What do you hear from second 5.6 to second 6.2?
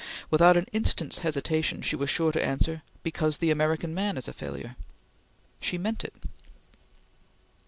meant it.